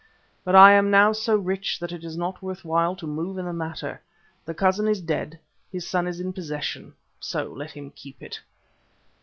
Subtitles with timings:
[0.43, 3.45] But I am now so rich that it is not worth while to move in
[3.45, 4.01] the matter.
[4.45, 5.37] The cousin is dead,
[5.71, 8.39] his son is in possession, so let him keep it.